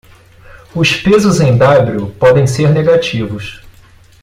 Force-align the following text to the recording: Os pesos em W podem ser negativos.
Os 0.73 0.95
pesos 0.95 1.39
em 1.41 1.55
W 1.55 2.07
podem 2.17 2.47
ser 2.47 2.71
negativos. 2.73 3.61